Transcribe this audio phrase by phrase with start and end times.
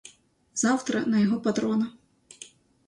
[0.53, 1.91] Завтра, на його патрона.